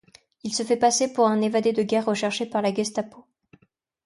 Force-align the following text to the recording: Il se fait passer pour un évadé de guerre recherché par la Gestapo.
Il 0.43 0.51
se 0.51 0.63
fait 0.63 0.77
passer 0.77 1.13
pour 1.13 1.27
un 1.27 1.41
évadé 1.41 1.73
de 1.73 1.83
guerre 1.83 2.07
recherché 2.07 2.47
par 2.47 2.63
la 2.63 2.73
Gestapo. 2.73 3.27